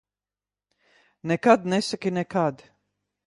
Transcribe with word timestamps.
Nekad 1.29 1.59
nesaki 1.71 2.11
nekad! 2.15 2.55